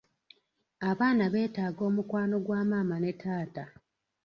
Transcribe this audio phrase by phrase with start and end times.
[0.89, 3.63] Abaana beetaaga omukwano gwamaama ne taata.